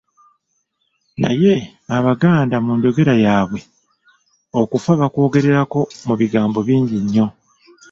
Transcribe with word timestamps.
Naye 1.21 1.53
Abaganda 1.97 2.55
mu 2.65 2.71
njogera 2.77 3.13
yaabwe, 3.25 3.59
okufa 4.61 4.91
bakwogererako 5.01 5.79
mu 6.07 6.13
bigambo 6.21 6.59
bingi 6.67 6.95
nnyo. 7.03 7.27